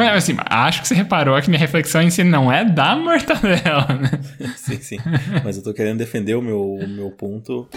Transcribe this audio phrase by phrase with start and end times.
[0.00, 3.86] Mas assim, acho que você reparou que minha reflexão em si não é da mortadela,
[4.00, 4.10] né?
[4.56, 4.96] sim, sim.
[5.44, 7.68] Mas eu tô querendo defender o meu, o meu ponto.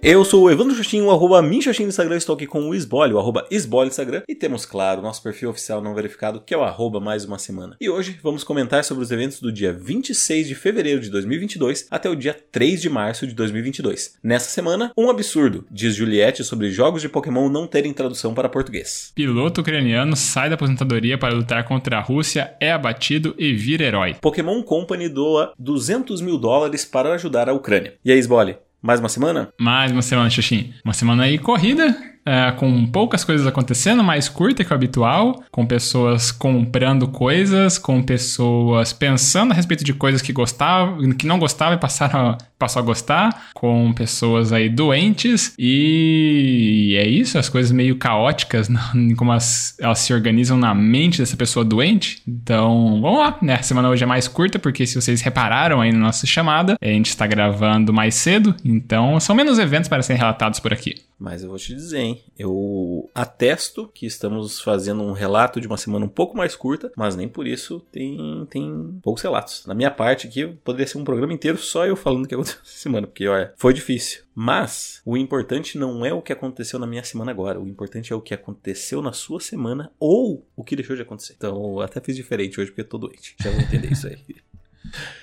[0.00, 3.18] Eu sou o Evandro Xuxinho, arroba Minxoxin no Instagram, estou aqui com o Esbole, o
[3.18, 6.62] arroba Esbole no Instagram, e temos, claro, nosso perfil oficial não verificado, que é o
[6.62, 7.76] arroba mais uma semana.
[7.80, 12.08] E hoje vamos comentar sobre os eventos do dia 26 de fevereiro de 2022 até
[12.08, 14.18] o dia 3 de março de 2022.
[14.22, 19.12] Nessa semana, um absurdo, diz Juliette sobre jogos de Pokémon não terem tradução para português.
[19.14, 24.14] Piloto ucraniano sai da aposentadoria para lutar contra a Rússia, é abatido e vira herói.
[24.20, 27.94] Pokémon Company doa 200 mil dólares para ajudar a Ucrânia.
[28.04, 29.52] E aí, Esbole, mais uma semana?
[29.58, 30.72] Mais uma semana, Xuxim.
[30.84, 31.96] Uma semana aí corrida,
[32.28, 38.02] é, com poucas coisas acontecendo, mais curta que o habitual, com pessoas comprando coisas, com
[38.02, 42.82] pessoas pensando a respeito de coisas que gostavam, que não gostavam e passaram a, passou
[42.82, 48.68] a gostar, com pessoas aí doentes e é isso, as coisas meio caóticas,
[49.16, 52.22] como elas, elas se organizam na mente dessa pessoa doente.
[52.28, 53.54] Então, vamos lá, né?
[53.54, 56.86] A semana hoje é mais curta, porque se vocês repararam aí na nossa chamada, a
[56.86, 61.07] gente está gravando mais cedo, então são menos eventos para serem relatados por aqui.
[61.18, 62.22] Mas eu vou te dizer, hein?
[62.38, 67.16] Eu atesto que estamos fazendo um relato de uma semana um pouco mais curta, mas
[67.16, 69.66] nem por isso tem, tem poucos relatos.
[69.66, 72.60] Na minha parte aqui, poderia ser um programa inteiro só eu falando o que aconteceu
[72.64, 74.22] essa semana, porque olha, foi difícil.
[74.34, 78.16] Mas o importante não é o que aconteceu na minha semana agora, o importante é
[78.16, 81.34] o que aconteceu na sua semana ou o que deixou de acontecer.
[81.36, 83.34] Então, até fiz diferente hoje porque eu tô doente.
[83.40, 84.18] Já vou entender isso aí.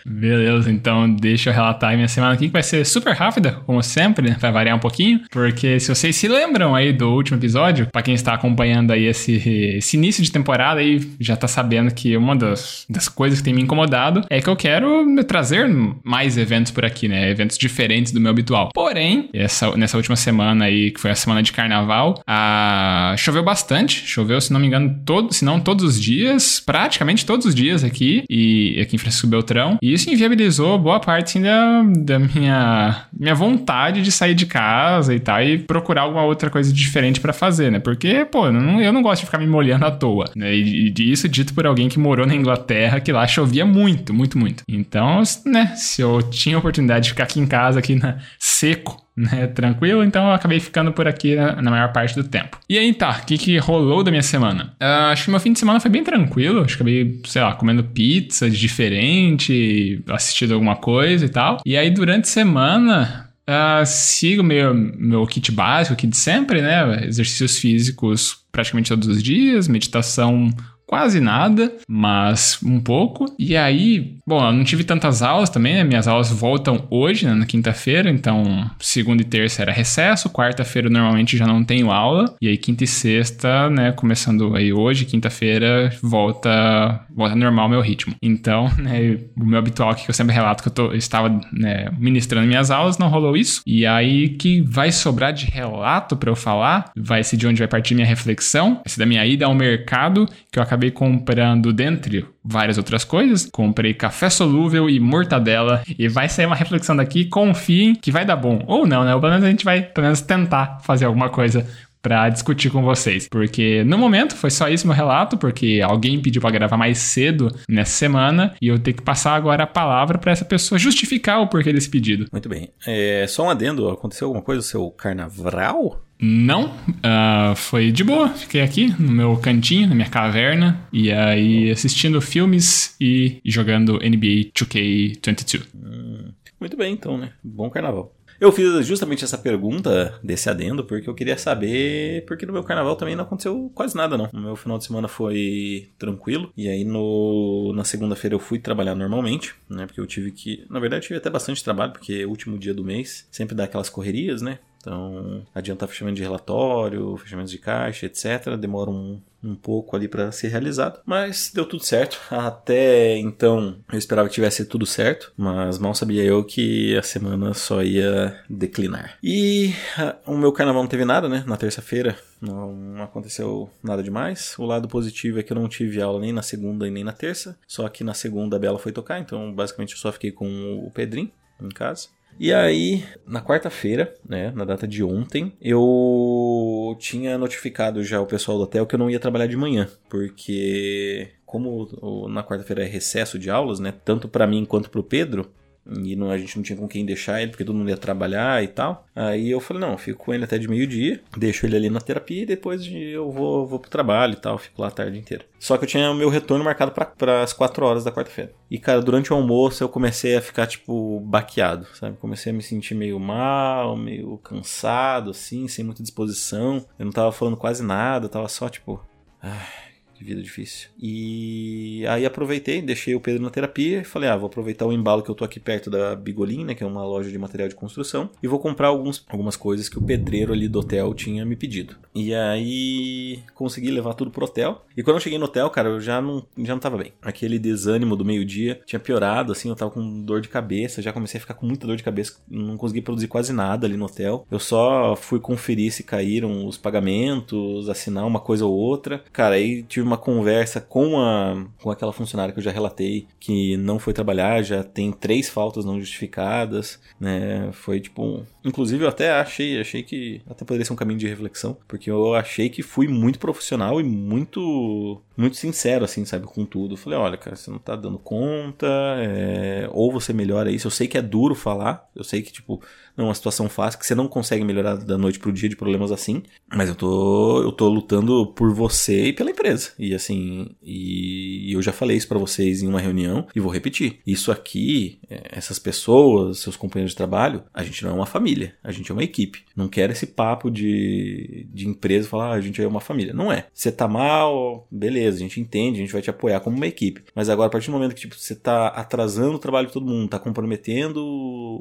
[0.07, 4.29] Beleza, então deixa eu relatar minha semana aqui, que vai ser super rápida, como sempre,
[4.29, 4.37] né?
[4.39, 8.13] vai variar um pouquinho, porque se vocês se lembram aí do último episódio, para quem
[8.13, 9.33] está acompanhando aí esse,
[9.77, 13.53] esse início de temporada aí, já tá sabendo que uma das, das coisas que tem
[13.53, 15.67] me incomodado é que eu quero trazer
[16.03, 17.31] mais eventos por aqui, né?
[17.31, 18.69] Eventos diferentes do meu habitual.
[18.73, 23.15] Porém, essa, nessa última semana aí, que foi a semana de carnaval, a...
[23.17, 27.45] choveu bastante, choveu, se não me engano, todo, se não todos os dias, praticamente todos
[27.47, 32.19] os dias aqui, e aqui em Francisco Beltrão E isso inviabilizou boa parte da, da
[32.19, 37.19] minha, minha vontade de sair de casa e tal, e procurar alguma outra coisa diferente
[37.19, 37.79] para fazer, né?
[37.79, 40.25] Porque, pô, não, eu não gosto de ficar me molhando à toa.
[40.35, 40.53] Né?
[40.55, 44.37] E, e isso dito por alguém que morou na Inglaterra, que lá chovia muito, muito,
[44.37, 44.63] muito.
[44.67, 48.17] Então, né, se eu tinha oportunidade de ficar aqui em casa, aqui na,
[48.57, 52.59] seco, né, tranquilo, então eu acabei ficando por aqui na, na maior parte do tempo.
[52.69, 54.75] E aí tá, o que, que rolou da minha semana?
[54.81, 57.53] Uh, acho que meu fim de semana foi bem tranquilo, acho que acabei, sei lá,
[57.53, 61.59] comendo pizza de diferente, assistindo alguma coisa e tal.
[61.65, 67.05] E aí durante a semana, Uh, sigo meu, meu kit básico de sempre, né?
[67.05, 70.49] Exercícios físicos praticamente todos os dias, meditação
[70.85, 73.25] quase nada, mas um pouco.
[73.37, 75.83] E aí, bom, eu não tive tantas aulas também, né?
[75.83, 81.37] Minhas aulas voltam hoje, né, na quinta-feira, então segunda e terça era recesso, quarta-feira normalmente
[81.37, 87.05] já não tenho aula, e aí quinta e sexta, né, começando aí hoje, quinta-feira, volta
[87.15, 88.13] volta normal meu ritmo.
[88.21, 91.29] Então, né, o meu habitual aqui que eu sempre relato que eu, tô, eu estava
[91.51, 93.61] né, ministrando minhas aulas, não rolou isso.
[93.65, 97.67] E aí que vai sobrar de relato para eu falar, vai ser de onde vai
[97.67, 101.73] partir minha reflexão, vai ser da minha ida ao mercado, que eu acabei acabei comprando,
[101.73, 105.81] dentre várias outras coisas, comprei café solúvel e mortadela.
[105.97, 108.63] E vai sair uma reflexão daqui, confiem que vai dar bom.
[108.67, 109.11] Ou não, né?
[109.11, 111.65] Pelo menos a gente vai, pelo menos, tentar fazer alguma coisa
[112.01, 113.27] para discutir com vocês.
[113.27, 117.49] Porque no momento foi só isso meu relato, porque alguém pediu para gravar mais cedo
[117.67, 121.47] nessa semana e eu tenho que passar agora a palavra para essa pessoa justificar o
[121.47, 122.27] porquê desse pedido.
[122.31, 122.69] Muito bem.
[122.85, 126.04] É, só um adendo, aconteceu alguma coisa no seu carnaval?
[126.19, 128.29] Não, uh, foi de boa.
[128.29, 134.51] Fiquei aqui no meu cantinho, na minha caverna, e aí assistindo filmes e jogando NBA
[134.53, 135.63] 2K22.
[135.75, 137.33] Hum, muito bem, então, né?
[137.43, 138.15] Bom carnaval.
[138.39, 142.95] Eu fiz justamente essa pergunta desse adendo porque eu queria saber, porque no meu carnaval
[142.95, 144.29] também não aconteceu quase nada não.
[144.33, 148.93] O meu final de semana foi tranquilo e aí no na segunda-feira eu fui trabalhar
[148.93, 149.85] normalmente, né?
[149.85, 152.57] Porque eu tive que, na verdade, eu tive até bastante trabalho porque é o último
[152.57, 154.59] dia do mês sempre dá aquelas correrias, né?
[154.85, 158.55] Então, adiantar fechamento de relatório, fechamento de caixa, etc.
[158.55, 162.21] Demora um, um pouco ali para ser realizado, mas deu tudo certo.
[162.29, 167.55] Até então eu esperava que tivesse tudo certo, mas mal sabia eu que a semana
[167.55, 169.17] só ia declinar.
[169.23, 171.43] E uh, o meu carnaval não teve nada, né?
[171.47, 174.53] Na terça-feira não aconteceu nada demais.
[174.59, 177.11] O lado positivo é que eu não tive aula nem na segunda e nem na
[177.11, 180.85] terça, só que na segunda a Bela foi tocar, então basicamente eu só fiquei com
[180.85, 182.09] o Pedrinho em casa.
[182.37, 188.57] E aí, na quarta-feira, né, na data de ontem, eu tinha notificado já o pessoal
[188.57, 193.39] do hotel que eu não ia trabalhar de manhã, porque como na quarta-feira é recesso
[193.39, 195.49] de aulas, né, tanto para mim quanto para o Pedro,
[195.87, 198.63] e não, a gente não tinha com quem deixar ele, porque todo mundo ia trabalhar
[198.63, 199.05] e tal.
[199.15, 202.43] Aí eu falei, não, fico com ele até de meio-dia, deixo ele ali na terapia
[202.43, 205.45] e depois eu vou, vou pro trabalho e tal, fico lá a tarde inteira.
[205.59, 208.51] Só que eu tinha o meu retorno marcado para as 4 horas da quarta-feira.
[208.69, 212.17] E, cara, durante o almoço eu comecei a ficar, tipo, baqueado, sabe?
[212.17, 216.85] Comecei a me sentir meio mal, meio cansado, assim, sem muita disposição.
[216.99, 219.03] Eu não tava falando quase nada, tava só, tipo.
[219.41, 219.84] Ai
[220.17, 220.89] de vida difícil.
[220.99, 225.23] E aí aproveitei, deixei o Pedro na terapia e falei: ah, vou aproveitar o embalo
[225.23, 227.75] que eu tô aqui perto da Bigolin, né, que é uma loja de material de
[227.75, 231.55] construção, e vou comprar alguns, algumas coisas que o pedreiro ali do hotel tinha me
[231.55, 231.95] pedido.
[232.13, 234.85] E aí consegui levar tudo pro hotel.
[234.95, 237.11] E quando eu cheguei no hotel, cara, eu já não, já não tava bem.
[237.21, 241.37] Aquele desânimo do meio-dia tinha piorado, assim, eu tava com dor de cabeça, já comecei
[241.37, 244.45] a ficar com muita dor de cabeça, não consegui produzir quase nada ali no hotel.
[244.49, 249.23] Eu só fui conferir se caíram os pagamentos, assinar uma coisa ou outra.
[249.31, 253.77] Cara, aí tive uma conversa com, a, com aquela funcionária que eu já relatei, que
[253.77, 257.69] não foi trabalhar, já tem três faltas não justificadas, né?
[257.71, 258.45] Foi tipo.
[258.63, 262.33] Inclusive, eu até achei, achei que até poderia ser um caminho de reflexão, porque eu
[262.33, 266.95] achei que fui muito profissional e muito muito sincero, assim, sabe, com tudo.
[266.95, 268.87] falei, olha, cara, você não tá dando conta,
[269.19, 269.89] é...
[269.91, 270.87] ou você melhora isso.
[270.87, 272.81] Eu sei que é duro falar, eu sei que, tipo,
[273.15, 275.75] não é uma situação fácil, que você não consegue melhorar da noite pro dia de
[275.75, 279.91] problemas assim, mas eu tô, eu tô lutando por você e pela empresa.
[279.97, 284.19] E assim, e eu já falei isso para vocês em uma reunião e vou repetir.
[284.25, 288.75] Isso aqui, é, essas pessoas, seus companheiros de trabalho, a gente não é uma família,
[288.83, 289.63] a gente é uma equipe.
[289.75, 293.33] Não quero esse papo de, de empresa falar, ah, a gente é uma família.
[293.33, 293.67] Não é.
[293.73, 297.23] Você tá mal, beleza, a gente entende, a gente vai te apoiar como uma equipe.
[297.33, 300.05] Mas agora, a partir do momento que tipo, você tá atrasando o trabalho de todo
[300.05, 301.23] mundo, tá comprometendo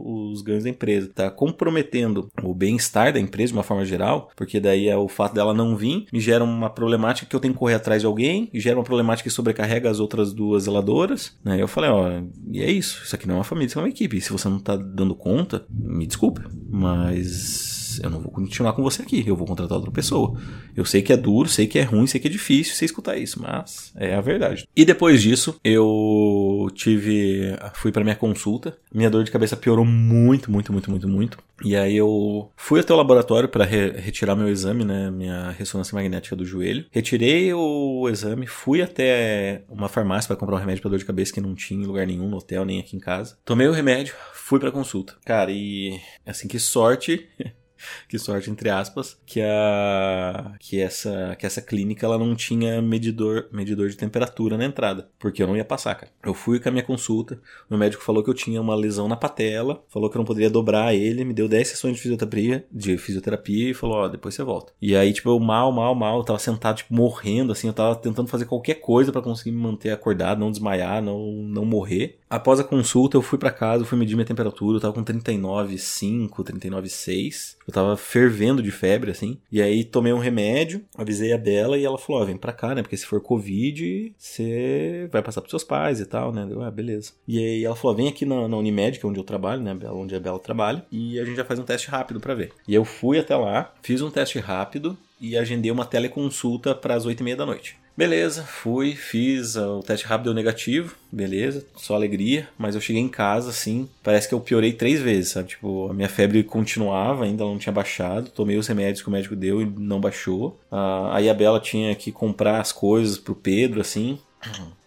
[0.03, 4.61] os ganhos da empresa, tá comprometendo o bem-estar da empresa de uma forma geral, porque
[4.61, 7.61] daí é o fato dela não vir, me gera uma problemática que eu tenho que
[7.61, 11.61] correr atrás de alguém, e gera uma problemática que sobrecarrega as outras duas zeladoras, né?
[11.61, 13.89] Eu falei, ó, e é isso, isso aqui não é uma família, isso é uma
[13.89, 14.21] equipe.
[14.21, 19.03] Se você não tá dando conta, me desculpe, mas eu não vou continuar com você
[19.03, 20.39] aqui, eu vou contratar outra pessoa.
[20.77, 23.17] Eu sei que é duro, sei que é ruim, sei que é difícil você escutar
[23.17, 24.67] isso, mas é a verdade.
[24.75, 27.57] E depois disso, eu tive.
[27.75, 28.77] fui para minha consulta.
[28.93, 31.39] Minha dor de cabeça piorou muito, muito, muito, muito, muito.
[31.65, 35.11] E aí eu fui até o laboratório para re retirar meu exame, né?
[35.11, 36.87] Minha ressonância magnética do joelho.
[36.91, 41.33] Retirei o exame, fui até uma farmácia para comprar um remédio para dor de cabeça
[41.33, 43.37] que não tinha em lugar nenhum, no hotel, nem aqui em casa.
[43.45, 45.15] Tomei o remédio, fui pra consulta.
[45.25, 47.29] Cara, e assim, que sorte
[48.09, 53.49] que sorte entre aspas, que a que essa que essa clínica ela não tinha medidor
[53.53, 56.13] medidor de temperatura na entrada, porque eu não ia passar, cara.
[56.23, 59.17] Eu fui com a minha consulta, o médico falou que eu tinha uma lesão na
[59.17, 62.97] patela, falou que eu não poderia dobrar ele, me deu 10 sessões de fisioterapia, de
[62.97, 64.73] fisioterapia e falou, ó, oh, depois você volta.
[64.81, 67.97] E aí, tipo, eu mal, mal, mal, eu tava sentado tipo morrendo assim, eu tava
[67.97, 72.19] tentando fazer qualquer coisa para conseguir me manter acordado, não desmaiar, não não morrer.
[72.29, 76.31] Após a consulta, eu fui para casa, fui medir minha temperatura, eu tava com 39,5,
[76.43, 77.57] 39,6.
[77.67, 79.37] Eu tava fervendo de febre, assim.
[79.51, 82.75] E aí tomei um remédio, avisei a Bela e ela falou: Ó, vem pra cá,
[82.75, 82.83] né?
[82.83, 86.47] Porque se for Covid, você vai passar pros seus pais e tal, né?
[86.49, 87.13] Eu, ah, beleza.
[87.27, 89.77] E aí ela falou: vem aqui na, na Unimed, que é onde eu trabalho, né?
[89.91, 92.53] Onde a Bela trabalha, e a gente já faz um teste rápido para ver.
[92.67, 97.07] E eu fui até lá, fiz um teste rápido e agendei uma teleconsulta para as
[97.07, 97.77] 8 e meia da noite.
[97.97, 103.09] Beleza, fui, fiz o teste rápido deu negativo, beleza, só alegria, mas eu cheguei em
[103.09, 105.51] casa assim, parece que eu piorei três vezes, sabe?
[105.51, 109.37] Tipo, a minha febre continuava, ainda não tinha baixado, tomei os remédios que o médico
[109.37, 110.59] deu e não baixou.
[110.73, 114.19] Ah, aí a Bela tinha que comprar as coisas pro Pedro, assim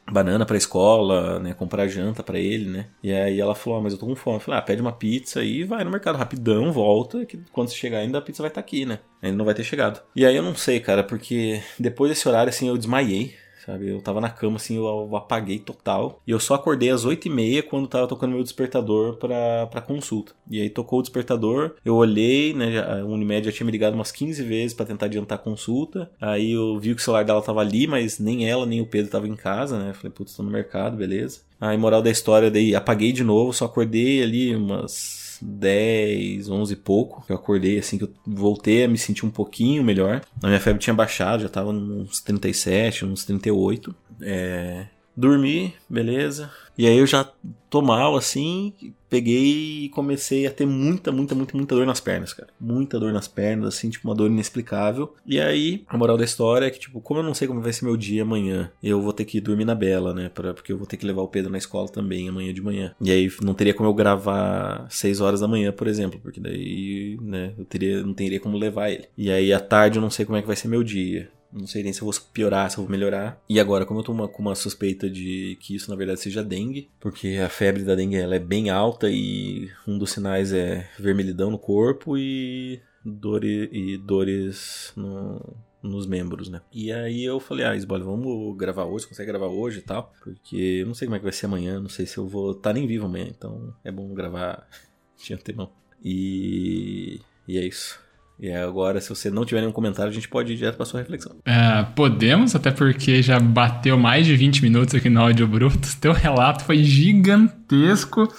[0.10, 1.54] banana pra escola, né?
[1.54, 2.88] Comprar janta para ele, né?
[3.04, 4.38] E aí ela falou, ah, mas eu tô com fome.
[4.38, 7.76] Eu falei, ah, pede uma pizza e vai no mercado rapidão, volta, que quando você
[7.76, 9.00] chegar ainda a pizza vai estar tá aqui, né?
[9.22, 10.02] Ainda não vai ter chegado.
[10.16, 13.36] E aí eu não sei, cara, porque depois desse horário, assim, eu desmaiei
[13.68, 13.90] sabe?
[13.90, 16.22] Eu tava na cama, assim, eu apaguei total.
[16.26, 20.32] E eu só acordei às 8h30 quando tava tocando meu despertador pra, pra consulta.
[20.50, 22.80] E aí tocou o despertador, eu olhei, né?
[22.80, 26.10] A Unimed já tinha me ligado umas 15 vezes para tentar adiantar a consulta.
[26.20, 29.12] Aí eu vi que o celular dela tava ali, mas nem ela nem o Pedro
[29.12, 29.94] tava em casa, né?
[29.94, 31.42] Falei, putz, tô no mercado, beleza.
[31.60, 36.76] Aí, moral da história, daí apaguei de novo, só acordei ali umas 10, 11 e
[36.76, 40.22] pouco, eu acordei assim, que eu voltei a me sentir um pouquinho melhor.
[40.42, 43.96] A minha febre tinha baixado, já tava uns 37, uns 38.
[44.22, 44.88] É...
[45.18, 46.52] Dormi, beleza.
[46.78, 47.28] E aí eu já
[47.72, 48.72] tô mal, assim,
[49.10, 52.50] peguei e comecei a ter muita, muita, muita, muita dor nas pernas, cara.
[52.62, 55.16] Muita dor nas pernas, assim, tipo, uma dor inexplicável.
[55.26, 57.74] E aí, a moral da história é que, tipo, como eu não sei como vai
[57.74, 60.30] ser meu dia amanhã, eu vou ter que dormir na Bela, né?
[60.30, 62.94] Pra, porque eu vou ter que levar o Pedro na escola também amanhã de manhã.
[63.02, 67.18] E aí não teria como eu gravar 6 horas da manhã, por exemplo, porque daí,
[67.22, 69.06] né, eu teria, não teria como levar ele.
[69.18, 71.28] E aí à tarde eu não sei como é que vai ser meu dia.
[71.52, 73.42] Não sei nem se eu vou piorar, se eu vou melhorar.
[73.50, 76.44] E agora, como eu tô uma, com uma suspeita de que isso na verdade seja
[76.44, 80.90] dengue, porque a febre da dengue ela é bem alta e um dos sinais é
[81.00, 86.62] vermelhidão no corpo e, dores e dores no, nos membros, né?
[86.72, 90.14] E aí eu falei, ah, Isbola, vamos gravar hoje, consegue gravar hoje e tal?
[90.24, 92.52] Porque eu não sei como é que vai ser amanhã, não sei se eu vou
[92.52, 94.68] estar tá nem vivo amanhã, então é bom gravar
[95.18, 95.72] de antemão.
[96.04, 98.00] E, e é isso.
[98.40, 101.00] E agora, se você não tiver nenhum comentário, a gente pode ir direto para sua
[101.00, 101.36] reflexão.
[101.44, 105.88] É, podemos, até porque já bateu mais de 20 minutos aqui no áudio bruto.
[106.00, 108.32] Teu relato foi gigantesco.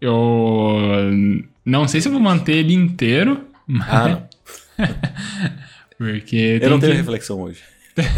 [0.00, 1.10] Eu
[1.64, 3.88] não sei se eu vou manter ele inteiro, mas...
[3.88, 4.28] Ah, não.
[5.98, 6.98] porque eu não tenho que...
[6.98, 7.60] reflexão hoje.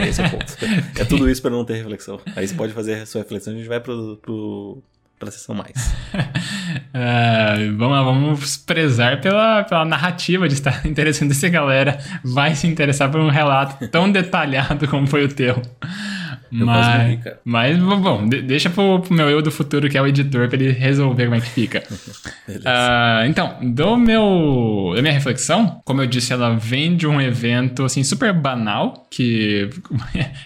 [0.07, 0.57] Esse é o ponto.
[1.01, 2.21] é tudo isso para não ter reflexão.
[2.37, 4.83] Aí você pode fazer a sua reflexão a gente vai pro, pro
[5.19, 5.95] pela sessão mais.
[6.15, 12.55] uh, vamos lá, vamos prezar pela, pela narrativa de estar interessante se a galera vai
[12.55, 15.61] se interessar por um relato tão detalhado como foi o teu.
[16.53, 20.49] Eu mas, mas, bom, deixa pro, pro, meu eu do futuro, que é o editor,
[20.49, 21.83] pra ele resolver como é que fica.
[22.47, 27.85] uh, então, do meu, da minha reflexão, como eu disse, ela vem de um evento,
[27.85, 29.69] assim, super banal, que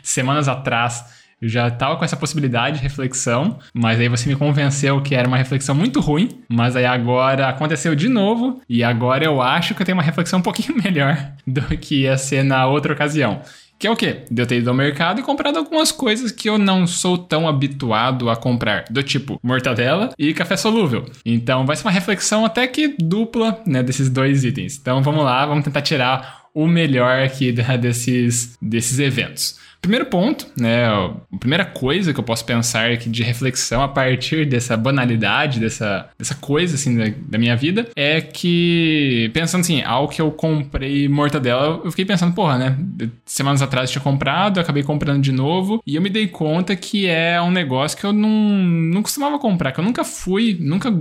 [0.03, 5.01] semanas atrás eu já estava com essa possibilidade de reflexão, mas aí você me convenceu
[5.01, 9.41] que era uma reflexão muito ruim, mas aí agora aconteceu de novo e agora eu
[9.41, 12.93] acho que eu tenho uma reflexão um pouquinho melhor do que ia ser na outra
[12.93, 13.41] ocasião.
[13.79, 14.25] Que é o quê?
[14.29, 17.47] De eu ter ido ao mercado e comprado algumas coisas que eu não sou tão
[17.47, 18.85] habituado a comprar.
[18.91, 21.07] Do tipo mortadela e café solúvel.
[21.25, 24.77] Então vai ser uma reflexão até que dupla, né, desses dois itens.
[24.77, 29.61] Então vamos lá, vamos tentar tirar o melhor aqui desses, desses eventos.
[29.81, 34.45] Primeiro ponto, né, a primeira coisa que eu posso pensar aqui de reflexão a partir
[34.45, 40.09] dessa banalidade, dessa, dessa coisa assim da, da minha vida, é que, pensando assim, ao
[40.09, 42.79] que eu comprei mortadela, eu fiquei pensando, porra, né,
[43.25, 47.07] semanas atrás eu tinha comprado, acabei comprando de novo, e eu me dei conta que
[47.07, 50.93] é um negócio que eu não, não costumava comprar, que eu nunca fui, nunca,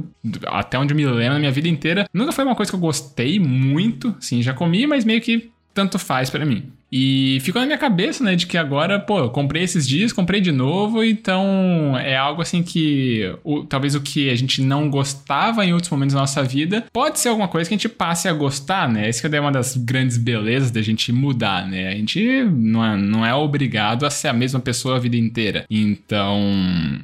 [0.45, 2.79] até onde eu me lembro na minha vida inteira, nunca foi uma coisa que eu
[2.79, 6.71] gostei muito, assim, já comi, mas meio que tanto faz para mim.
[6.91, 10.39] E ficou na minha cabeça, né, de que agora, pô, eu comprei esses dias, comprei
[10.39, 15.65] de novo, então é algo assim que o, talvez o que a gente não gostava
[15.65, 18.33] em outros momentos da nossa vida pode ser alguma coisa que a gente passe a
[18.33, 19.09] gostar, né?
[19.09, 21.89] Esse que é uma das grandes belezas da gente mudar, né?
[21.89, 25.65] A gente não é, não é obrigado a ser a mesma pessoa a vida inteira.
[25.69, 26.41] Então,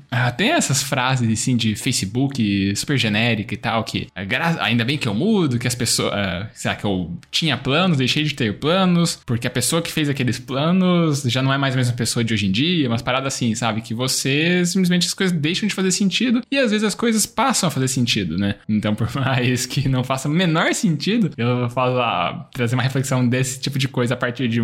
[0.10, 4.24] ah, tem essas frases assim de Facebook super genérica e tal, que é
[4.60, 8.24] ainda bem que eu mudo, que as pessoas, uh, sei que eu tinha planos, deixei
[8.24, 11.74] de ter planos, porque a pessoa pessoa que fez aqueles planos já não é mais
[11.74, 13.82] a mesma pessoa de hoje em dia, umas paradas assim, sabe?
[13.82, 17.68] Que você simplesmente as coisas deixam de fazer sentido e às vezes as coisas passam
[17.68, 18.56] a fazer sentido, né?
[18.70, 23.60] Então, por mais que não faça menor sentido, eu falo, ah, trazer uma reflexão desse
[23.60, 24.62] tipo de coisa a partir de,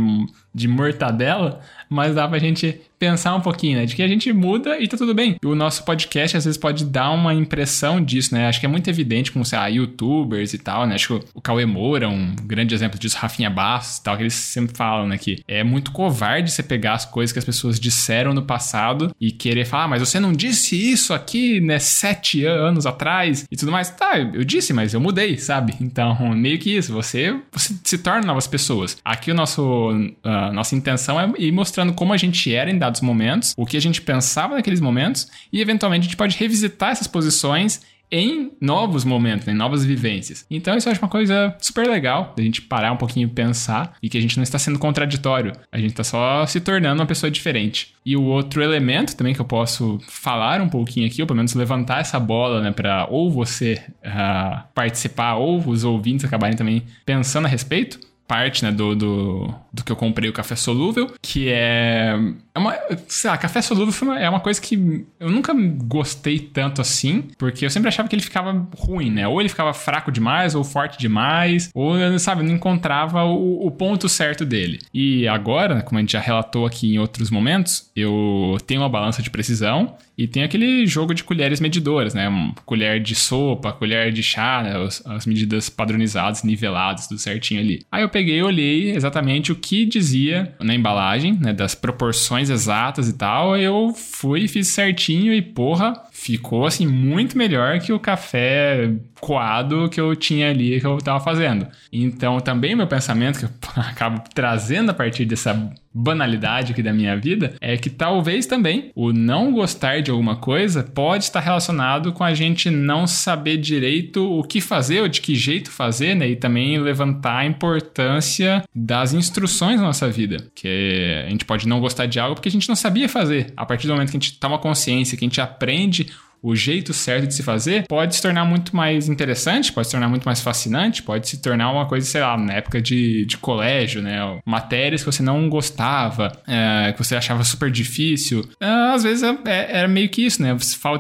[0.60, 3.86] de mortadela, mas dá pra gente pensar um pouquinho, né?
[3.86, 5.38] De que a gente muda e tá tudo bem.
[5.44, 8.48] O nosso podcast às vezes pode dar uma impressão disso, né?
[8.48, 10.96] Acho que é muito evidente com, sei lá, youtubers e tal, né?
[10.96, 14.24] Acho que o Cauê Moura é um grande exemplo disso, Rafinha Bastos e tal, que
[14.24, 15.18] eles sempre falam, né?
[15.18, 19.32] Que é muito covarde você pegar as coisas que as pessoas disseram no passado e
[19.32, 21.80] querer falar, ah, mas você não disse isso aqui, né?
[21.80, 23.90] Sete anos atrás e tudo mais.
[23.90, 25.74] Tá, eu disse, mas eu mudei, sabe?
[25.80, 28.98] Então, meio que isso, você, você se torna novas pessoas.
[29.06, 33.02] Aqui o nosso, uh, nossa intenção é ir mostrando como a gente era em dados
[33.02, 37.08] momentos, o que a gente pensava naqueles momentos, e eventualmente a gente pode revisitar essas
[37.08, 40.46] posições em novos momentos, em novas vivências.
[40.50, 43.96] Então isso eu acho uma coisa super legal, da gente parar um pouquinho e pensar
[44.02, 47.08] e que a gente não está sendo contraditório, a gente está só se tornando uma
[47.08, 47.94] pessoa diferente.
[48.06, 51.54] E o outro elemento também que eu posso falar um pouquinho aqui, ou pelo menos
[51.54, 57.46] levantar essa bola, né, para ou você uh, participar ou os ouvintes acabarem também pensando
[57.46, 58.00] a respeito,
[58.30, 62.16] parte, né, do, do, do, que eu comprei o café solúvel, que é,
[62.60, 67.26] é uma, sei lá, café solúvel é uma coisa que eu nunca gostei tanto assim,
[67.38, 70.64] porque eu sempre achava que ele ficava ruim, né, ou ele ficava fraco demais, ou
[70.64, 74.80] forte demais, ou, sabe, não encontrava o, o ponto certo dele.
[74.94, 79.22] E agora, como a gente já relatou aqui em outros momentos, eu tenho uma balança
[79.22, 82.30] de precisão e tem aquele jogo de colheres medidoras, né?
[82.66, 84.76] Colher de sopa, colher de chá, né?
[84.76, 87.86] as, as medidas padronizadas, niveladas, tudo certinho ali.
[87.90, 91.54] Aí eu peguei e olhei exatamente o que dizia na embalagem, né?
[91.54, 93.58] Das proporções exatas e tal.
[93.58, 100.00] Eu fui, fiz certinho e, porra, ficou assim muito melhor que o café coado que
[100.00, 101.68] eu tinha ali que eu estava fazendo.
[101.92, 103.50] Então, também meu pensamento que eu
[103.84, 109.12] acabo trazendo a partir dessa banalidade aqui da minha vida é que talvez também o
[109.12, 114.44] não gostar de alguma coisa pode estar relacionado com a gente não saber direito o
[114.44, 116.30] que fazer ou de que jeito fazer, né?
[116.30, 120.46] E também levantar a importância das instruções na nossa vida.
[120.54, 123.52] Que a gente pode não gostar de algo porque a gente não sabia fazer.
[123.58, 126.09] A partir do momento que a gente toma consciência, que a gente aprende
[126.42, 130.10] o jeito certo de se fazer, pode se tornar muito mais interessante, pode se tornar
[130.10, 134.02] muito mais fascinante, pode se tornar uma coisa, sei lá, na época de, de colégio,
[134.02, 134.20] né?
[134.46, 138.48] Matérias que você não gostava, é, que você achava super difícil.
[138.60, 140.56] É, às vezes é, é era meio que isso, né?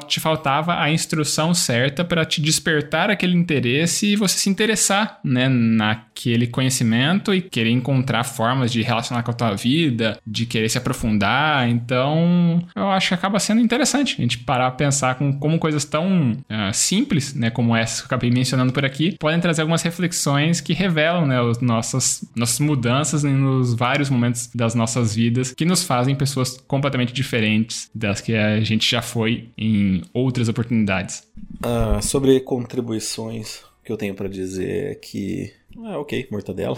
[0.08, 5.48] Te faltava a instrução certa para te despertar aquele interesse e você se interessar, né?
[5.50, 10.77] Naquele conhecimento e querer encontrar formas de relacionar com a tua vida, de querer se
[10.77, 11.67] aprofundar.
[11.69, 15.86] Então, eu acho que acaba sendo interessante a gente parar a pensar com como coisas
[15.86, 19.81] tão uh, simples, né, como essa que eu acabei mencionando por aqui, podem trazer algumas
[19.81, 25.65] reflexões que revelam, né, as nossas, nossas mudanças nos vários momentos das nossas vidas que
[25.65, 31.24] nos fazem pessoas completamente diferentes das que a gente já foi em outras oportunidades.
[31.63, 35.51] Ah, sobre contribuições, o que eu tenho para dizer é que,
[35.86, 36.77] ah, ok, mortadela.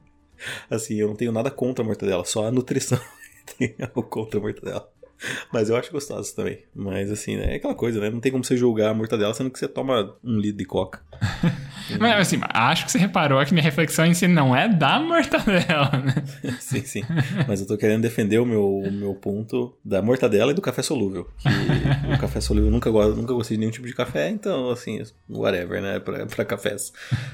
[0.70, 2.98] assim, eu não tenho nada contra a mortadela, só a nutrição
[3.58, 4.97] tem algo contra a mortadela.
[5.52, 6.60] Mas eu acho gostoso também.
[6.74, 8.10] Mas assim, né, é aquela coisa, né?
[8.10, 11.00] Não tem como você julgar a mortadela sendo que você toma um litro de coca.
[11.98, 15.90] Mas assim, acho que você reparou que minha reflexão em si não é da mortadela,
[16.04, 16.14] né?
[16.60, 17.02] sim, sim.
[17.46, 20.82] Mas eu tô querendo defender o meu, o meu ponto da mortadela e do café
[20.82, 21.28] solúvel.
[21.42, 25.02] Que o café solúvel eu nunca, nunca gostei de nenhum tipo de café, então, assim,
[25.28, 25.98] whatever, né?
[25.98, 26.92] Pra, pra cafés.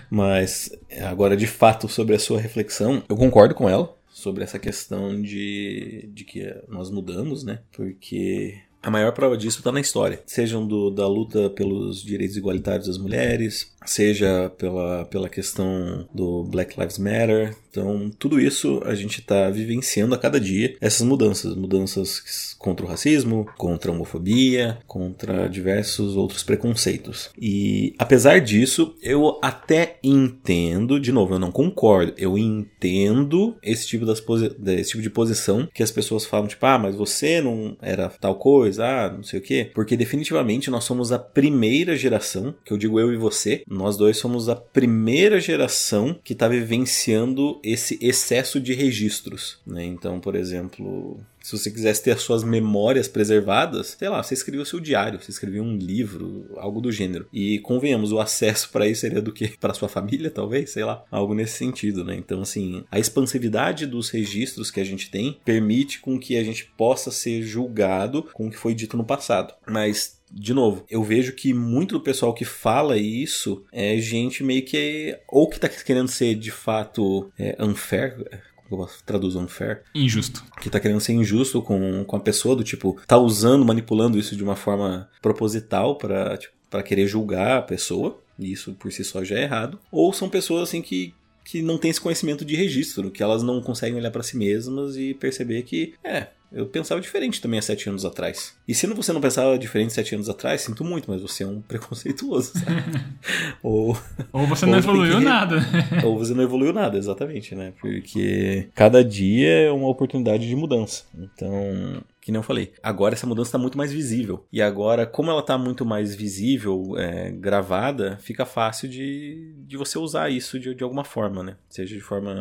[0.09, 0.71] Mas
[1.03, 6.09] agora, de fato, sobre a sua reflexão, eu concordo com ela sobre essa questão de,
[6.15, 7.61] de que nós mudamos, né?
[7.71, 12.87] Porque a maior prova disso está na história, sejam do, da luta pelos direitos igualitários
[12.87, 17.55] das mulheres, seja pela, pela questão do Black Lives Matter.
[17.75, 22.89] Então, tudo isso a gente está vivenciando a cada dia, essas mudanças, mudanças contra o
[22.89, 27.31] racismo, contra a homofobia, contra diversos outros preconceitos.
[27.37, 34.07] E apesar disso, eu até entendo, de novo, eu não concordo, eu entendo esse tipo,
[34.07, 34.23] das
[34.67, 38.37] esse tipo de posição que as pessoas falam, tipo, ah, mas você não era tal
[38.37, 42.79] coisa, ah, não sei o quê, porque definitivamente nós somos a primeira geração, que eu
[42.79, 48.61] digo eu e você, nós dois somos a primeira geração que está vivenciando esse excesso
[48.61, 49.59] de registros.
[49.67, 49.85] Né?
[49.85, 54.63] Então, por exemplo, se você quisesse ter as suas memórias preservadas, sei lá, você escrevia
[54.63, 57.27] o seu diário, você escrevia um livro, algo do gênero.
[57.33, 59.49] E convenhamos, o acesso para isso seria do que?
[59.65, 62.15] Para sua família, talvez, sei lá, algo nesse sentido, né?
[62.15, 66.67] Então, assim, a expansividade dos registros que a gente tem permite com que a gente
[66.77, 69.55] possa ser julgado com o que foi dito no passado.
[69.67, 74.65] Mas de novo, eu vejo que muito do pessoal que fala isso é gente meio
[74.65, 75.17] que.
[75.29, 78.43] ou que tá querendo ser de fato é, unfair.
[78.69, 79.83] Como eu traduzo unfair?
[79.95, 80.43] Injusto.
[80.61, 84.35] Que tá querendo ser injusto com, com a pessoa, do tipo, tá usando, manipulando isso
[84.35, 88.21] de uma forma proposital para tipo, pra querer julgar a pessoa.
[88.39, 89.79] E isso por si só já é errado.
[89.93, 93.61] Ou são pessoas assim que que não têm esse conhecimento de registro, que elas não
[93.61, 97.89] conseguem olhar para si mesmas e perceber que, é, eu pensava diferente também há sete
[97.89, 98.55] anos atrás.
[98.67, 101.61] E se você não pensava diferente sete anos atrás, sinto muito, mas você é um
[101.67, 102.83] preconceituoso, sabe?
[103.61, 103.97] ou,
[104.33, 105.25] ou você não ou evoluiu que...
[105.25, 105.57] nada.
[106.05, 107.73] ou você não evoluiu nada, exatamente, né?
[107.81, 111.05] Porque cada dia é uma oportunidade de mudança.
[111.19, 112.73] Então, que eu falei.
[112.83, 114.47] Agora essa mudança está muito mais visível.
[114.51, 119.99] E agora, como ela está muito mais visível, é, gravada, fica fácil de, de você
[119.99, 121.57] usar isso de, de alguma forma, né?
[121.75, 122.33] Seja de forma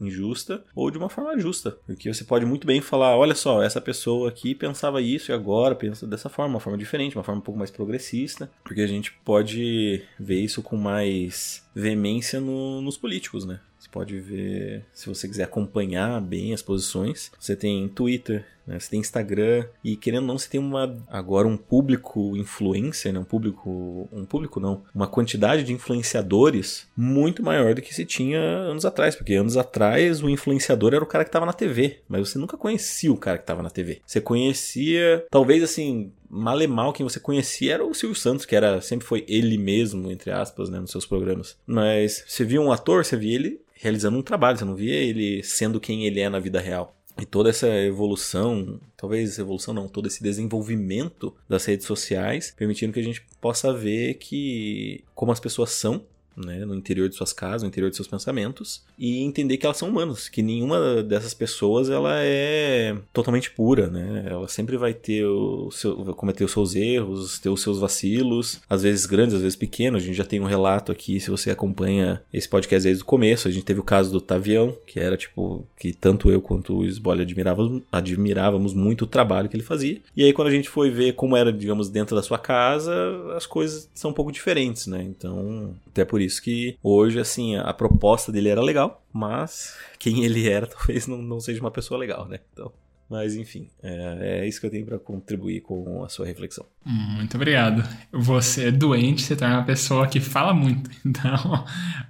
[0.00, 1.78] injusta ou de uma forma justa.
[1.86, 5.76] Porque você pode muito bem falar: olha só, essa pessoa aqui pensava isso e agora
[5.76, 8.50] pensa dessa forma, uma forma diferente, uma forma um pouco mais progressista.
[8.64, 13.60] Porque a gente pode ver isso com mais veemência no, nos políticos, né?
[13.78, 18.78] Você pode ver, se você quiser acompanhar bem as posições, você tem Twitter, né?
[18.78, 23.18] Você tem Instagram e querendo ou não, você tem uma agora um público influencer, né?
[23.18, 28.70] um público, um público não, uma quantidade de influenciadores muito maior do que se tinha
[28.80, 32.28] anos atrás, porque anos atrás o influenciador era o cara que estava na TV, mas
[32.28, 34.00] você nunca conhecia o cara que estava na TV.
[34.06, 38.56] Você conhecia, talvez assim, mal e mal quem você conhecia era o Silvio Santos, que
[38.56, 41.56] era sempre foi ele mesmo, entre aspas, né, nos seus programas.
[41.66, 45.42] Mas você via um ator, você via ele realizando um trabalho, você não via ele
[45.42, 46.96] sendo quem ele é na vida real.
[47.20, 53.00] E toda essa evolução, talvez evolução não, todo esse desenvolvimento das redes sociais, permitindo que
[53.00, 56.02] a gente possa ver que como as pessoas são
[56.36, 59.76] né, no interior de suas casas, no interior de seus pensamentos, e entender que elas
[59.76, 64.26] são humanas, que nenhuma dessas pessoas ela é totalmente pura, né?
[64.28, 68.60] Ela sempre vai ter o seu, vai cometer os seus erros, ter os seus vacilos,
[68.68, 70.02] às vezes grandes, às vezes pequenos.
[70.02, 73.48] A gente já tem um relato aqui, se você acompanha esse podcast desde o começo,
[73.48, 76.90] a gente teve o caso do Tavião, que era tipo que tanto eu quanto o
[76.90, 80.00] Sbolly admirávamos, admirávamos muito o trabalho que ele fazia.
[80.16, 82.92] E aí quando a gente foi ver como era, digamos, dentro da sua casa,
[83.36, 85.02] as coisas são um pouco diferentes, né?
[85.02, 90.48] Então, até por isso que hoje, assim, a proposta dele era legal, mas quem ele
[90.48, 92.40] era talvez não, não seja uma pessoa legal, né?
[92.52, 92.72] Então.
[93.10, 96.64] Mas enfim, é, é isso que eu tenho para contribuir com a sua reflexão.
[96.86, 97.82] Muito obrigado.
[98.12, 100.88] Você é doente, você torna uma pessoa que fala muito.
[101.04, 101.64] Então,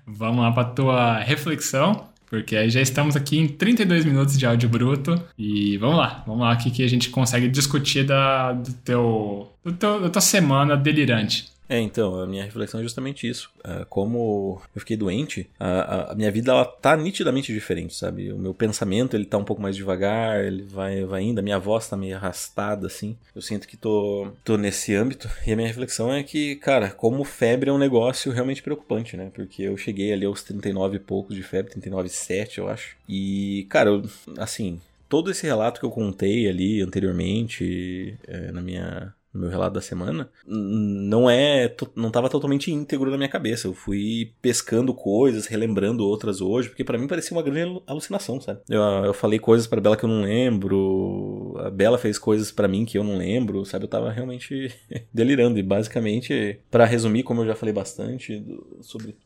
[0.06, 2.10] vamos lá para tua reflexão.
[2.30, 5.20] Porque já estamos aqui em 32 minutos de áudio bruto.
[5.36, 9.72] E vamos lá, vamos lá, o que a gente consegue discutir da, do teu, do
[9.72, 11.48] teu, da tua semana delirante.
[11.70, 13.48] É, então, a minha reflexão é justamente isso.
[13.60, 18.32] Uh, como eu fiquei doente, a, a, minha vida ela tá nitidamente diferente, sabe?
[18.32, 21.60] O meu pensamento ele tá um pouco mais devagar, ele vai, vai indo, a minha
[21.60, 23.16] voz tá meio arrastada, assim.
[23.32, 25.30] Eu sinto que tô, tô nesse âmbito.
[25.46, 29.30] E a minha reflexão é que, cara, como febre é um negócio realmente preocupante, né?
[29.32, 32.96] Porque eu cheguei ali aos 39 e poucos de febre, 39,7 eu acho.
[33.08, 34.02] E, cara, eu,
[34.38, 39.74] assim, todo esse relato que eu contei ali anteriormente, é, na minha no meu relato
[39.74, 43.68] da semana, não é não estava totalmente íntegro na minha cabeça.
[43.68, 48.60] Eu fui pescando coisas, relembrando outras hoje, porque para mim parecia uma grande alucinação, sabe?
[48.68, 52.68] Eu, eu falei coisas para Bela que eu não lembro, a Bela fez coisas para
[52.68, 53.84] mim que eu não lembro, sabe?
[53.84, 54.74] Eu tava realmente
[55.14, 58.44] delirando e basicamente, para resumir, como eu já falei bastante
[58.80, 59.16] sobre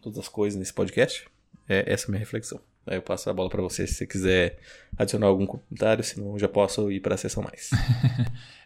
[0.00, 1.26] todas as coisas nesse podcast,
[1.68, 2.60] é essa minha reflexão.
[2.86, 4.58] Aí eu passo a bola para você se você quiser
[4.96, 7.70] adicionar algum comentário, senão eu já posso ir para a sessão mais.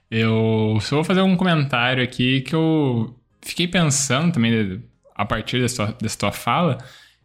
[0.08, 4.80] Eu só vou fazer um comentário aqui que eu fiquei pensando também
[5.14, 6.78] a partir dessa tua, dessa tua fala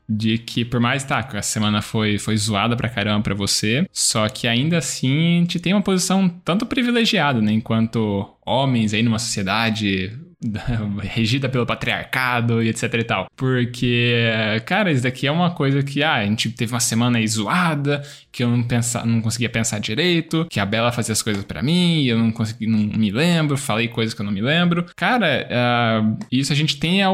[0.09, 4.27] de que por mais tá, a semana foi, foi zoada pra caramba pra você, só
[4.27, 9.19] que ainda assim a gente tem uma posição tanto privilegiada, né, enquanto homens aí numa
[9.19, 10.19] sociedade
[11.03, 13.27] regida pelo patriarcado e etc e tal.
[13.35, 14.15] Porque,
[14.65, 18.01] cara, isso daqui é uma coisa que, ah, a gente teve uma semana aí zoada,
[18.31, 21.61] que eu não, pensa, não conseguia pensar direito, que a Bela fazia as coisas para
[21.61, 24.85] mim, eu não consegui, não me lembro, falei coisas que eu não me lembro.
[24.95, 27.11] Cara, uh, isso a gente tem a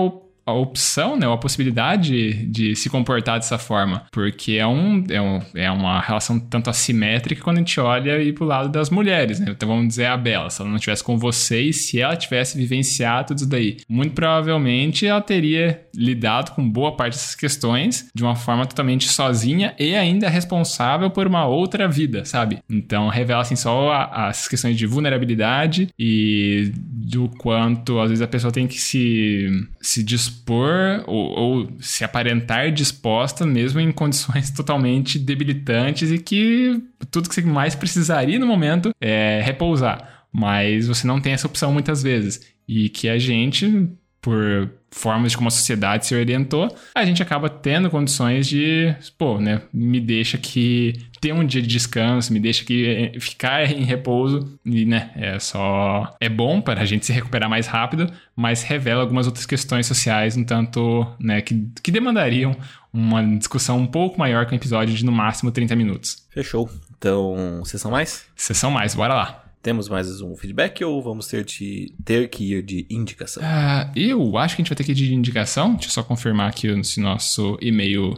[0.47, 5.41] a opção, né, a possibilidade de se comportar dessa forma, porque é, um, é, um,
[5.53, 9.47] é uma relação tanto assimétrica quando a gente olha e pro lado das mulheres, né?
[9.49, 13.27] Então vamos dizer a Bela, se ela não estivesse com vocês, se ela tivesse vivenciado
[13.27, 18.35] tudo isso daí, muito provavelmente ela teria lidado com boa parte dessas questões de uma
[18.35, 22.59] forma totalmente sozinha e ainda responsável por uma outra vida, sabe?
[22.69, 28.27] Então revela assim só a, as questões de vulnerabilidade e do quanto às vezes a
[28.27, 29.49] pessoa tem que se,
[29.81, 36.81] se dispor dispor ou, ou, se aparentar disposta mesmo em condições totalmente debilitantes e que
[37.11, 40.25] tudo que você mais precisaria no momento é repousar.
[40.31, 42.41] Mas você não tem essa opção muitas vezes.
[42.67, 43.89] E que a gente,
[44.21, 49.39] por formas de como a sociedade se orientou, a gente acaba tendo condições de, pô,
[49.39, 53.83] né, me deixa que ter um dia de descanso, me deixa que eh, ficar em
[53.83, 58.63] repouso e, né, é só é bom para a gente se recuperar mais rápido, mas
[58.63, 62.55] revela algumas outras questões sociais um tanto, né, que, que demandariam
[62.93, 66.25] uma discussão um pouco maior que um episódio de no máximo 30 minutos.
[66.29, 66.69] Fechou.
[66.97, 68.25] Então, sessão mais?
[68.35, 69.43] Sessão mais, bora lá.
[69.61, 73.43] Temos mais um feedback ou vamos ter, de, ter que ir de indicação?
[73.43, 75.73] Uh, eu acho que a gente vai ter que ir de indicação.
[75.73, 78.17] Deixa eu só confirmar aqui se nosso e-mail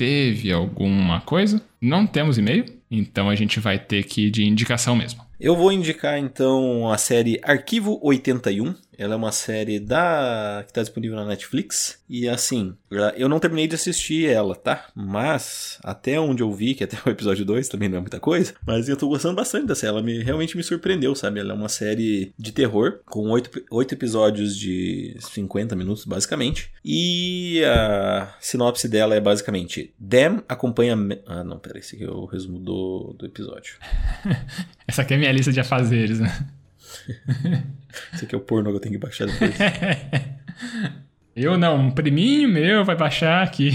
[0.00, 1.60] teve alguma coisa.
[1.78, 5.20] Não temos e-mail, então a gente vai ter que ir de indicação mesmo.
[5.40, 8.74] Eu vou indicar então a série Arquivo 81.
[8.98, 11.98] Ela é uma série da que está disponível na Netflix.
[12.06, 12.76] E assim,
[13.16, 14.88] eu não terminei de assistir ela, tá?
[14.94, 18.52] Mas até onde eu vi, que até o episódio 2 também não é muita coisa,
[18.66, 19.86] mas eu tô gostando bastante dessa.
[19.86, 21.40] Ela me, realmente me surpreendeu, sabe?
[21.40, 26.70] Ela é uma série de terror, com oito, episódios de 50 minutos, basicamente.
[26.84, 30.94] E a sinopse dela é basicamente: Dem acompanha.
[31.26, 33.76] Ah, não, pera, esse aqui é o resumo do, do episódio.
[34.86, 36.46] Essa aqui é a minha lista de afazeres, né?
[38.12, 39.54] Esse aqui é o porno que eu tenho que baixar depois.
[41.34, 43.70] Eu não, um priminho meu vai baixar aqui.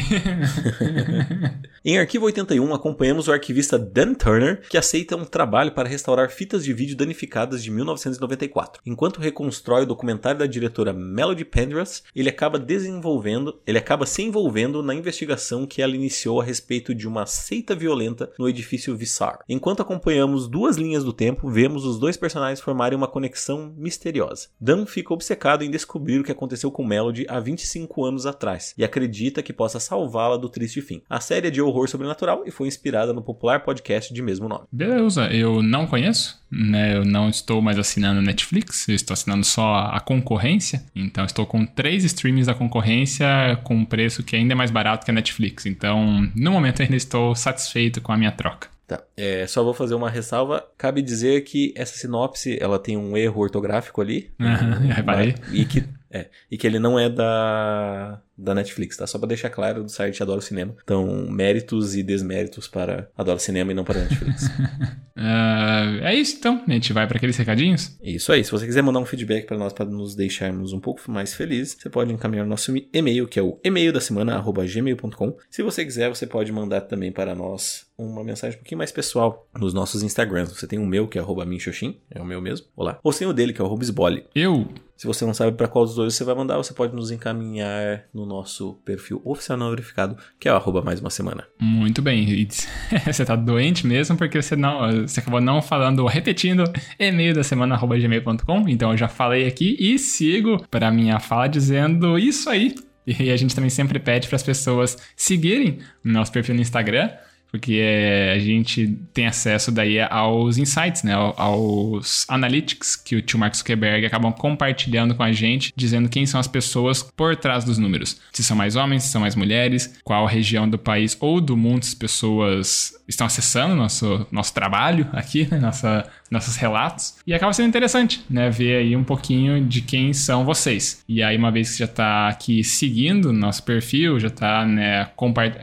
[1.85, 6.65] em Arquivo 81, acompanhamos o arquivista Dan Turner, que aceita um trabalho para restaurar fitas
[6.65, 8.81] de vídeo danificadas de 1994.
[8.85, 14.83] Enquanto reconstrói o documentário da diretora Melody Pendergrass, ele acaba desenvolvendo, ele acaba se envolvendo
[14.83, 19.39] na investigação que ela iniciou a respeito de uma seita violenta no edifício Vissar.
[19.47, 24.49] Enquanto acompanhamos duas linhas do tempo, vemos os dois personagens formarem uma conexão misteriosa.
[24.59, 28.83] Dan fica obcecado em descobrir o que aconteceu com Melody há 25 anos atrás e
[28.83, 31.01] acredita que possa salvá-la do triste fim.
[31.09, 34.65] A série é de horror sobrenatural e foi inspirada no popular podcast de mesmo nome.
[34.71, 36.97] Beleza, eu não conheço, né?
[36.97, 40.83] Eu não estou mais assinando Netflix, eu estou assinando só a concorrência.
[40.95, 43.27] Então estou com três streams da concorrência
[43.63, 45.65] com um preço que ainda é mais barato que a Netflix.
[45.65, 48.75] Então, no momento ainda estou satisfeito com a minha troca.
[48.87, 49.01] Tá.
[49.17, 50.63] É, só vou fazer uma ressalva.
[50.77, 54.31] Cabe dizer que essa sinopse ela tem um erro ortográfico ali.
[54.39, 55.35] Uhum, reparei.
[55.51, 55.83] E que,
[56.15, 59.07] é, e que ele não é da, da Netflix, tá?
[59.07, 60.75] Só pra deixar claro do site Adoro Cinema.
[60.83, 64.45] Então, méritos e desméritos para Adoro Cinema e não para Netflix.
[64.45, 66.61] uh, é isso então.
[66.67, 67.97] A gente vai para aqueles recadinhos?
[68.01, 68.43] Isso aí.
[68.43, 71.77] Se você quiser mandar um feedback para nós, para nos deixarmos um pouco mais felizes,
[71.79, 75.37] você pode encaminhar nosso e-mail, que é o e-mail da semana, gmail.com.
[75.49, 79.47] Se você quiser, você pode mandar também para nós uma mensagem um pouquinho mais pessoal
[79.57, 80.51] nos nossos Instagrams.
[80.51, 82.67] Você tem o meu, que é arroba minxoxin, é o meu mesmo.
[82.75, 82.99] Olá.
[83.01, 83.85] Ou tem o dele, que é o arroba
[84.33, 84.67] Eu
[84.97, 88.05] se você não sabe para qual dos dois você vai mandar, você pode nos encaminhar
[88.13, 91.45] no nosso perfil oficial não verificado, que é o arroba mais uma semana.
[91.59, 92.47] Muito bem.
[93.05, 95.07] você tá doente mesmo porque você não.
[95.07, 96.63] Você acabou não falando, repetindo
[96.99, 98.67] e-mail da semana arroba gmail.com.
[98.67, 102.75] Então eu já falei aqui e sigo para minha fala dizendo isso aí.
[103.05, 107.11] E a gente também sempre pede para as pessoas seguirem o nosso perfil no Instagram
[107.55, 113.39] porque é, a gente tem acesso daí aos insights, né, aos analytics que o tio
[113.39, 117.77] Mark Zuckerberg acabam compartilhando com a gente, dizendo quem são as pessoas por trás dos
[117.77, 118.19] números.
[118.33, 121.83] Se são mais homens, se são mais mulheres, qual região do país ou do mundo
[121.83, 127.15] as pessoas estão acessando nosso, nosso trabalho aqui, né, nossa, nossos relatos.
[127.25, 131.03] E acaba sendo interessante, né, ver aí um pouquinho de quem são vocês.
[131.07, 135.07] E aí, uma vez que já está aqui seguindo nosso perfil, já está né,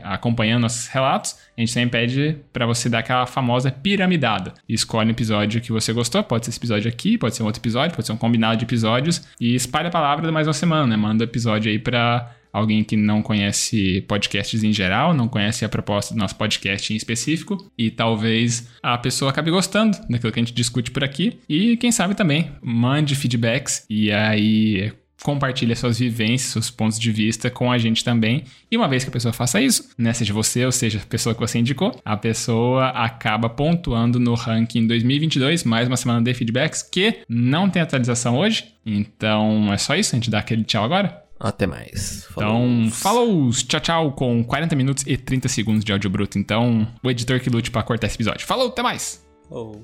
[0.03, 4.53] acompanhando nossos relatos, a gente também pede para você dar aquela famosa piramidada.
[4.67, 7.61] Escolhe um episódio que você gostou, pode ser esse episódio aqui, pode ser um outro
[7.61, 10.95] episódio, pode ser um combinado de episódios, e espalha a palavra mais uma semana, né?
[10.95, 16.13] Manda episódio aí para alguém que não conhece podcasts em geral, não conhece a proposta
[16.13, 20.53] do nosso podcast em específico, e talvez a pessoa acabe gostando daquilo que a gente
[20.53, 21.39] discute por aqui.
[21.49, 27.49] E quem sabe também mande feedbacks e aí compartilha suas vivências, seus pontos de vista
[27.49, 28.43] com a gente também.
[28.69, 31.33] E uma vez que a pessoa faça isso, né, seja você ou seja a pessoa
[31.33, 36.83] que você indicou, a pessoa acaba pontuando no ranking 2022, mais uma semana de feedbacks
[36.83, 38.65] que não tem atualização hoje.
[38.85, 41.22] Então é só isso, a gente dá aquele tchau agora.
[41.43, 42.25] Até mais.
[42.25, 42.65] Falou.
[42.65, 43.49] Então, falou!
[43.51, 46.39] Tchau, tchau, com 40 minutos e 30 segundos de áudio bruto.
[46.39, 48.47] Então, o editor que lute para cortar esse episódio.
[48.47, 49.21] Falou, até mais!
[49.49, 49.81] Oh.